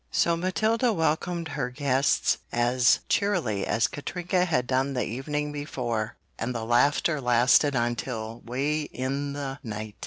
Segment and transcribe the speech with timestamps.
[0.09, 6.55] So Matilda welcomed her guests as cheerily as Katrinka had done the evening before and
[6.55, 9.95] the laughter lasted until 'way in the night.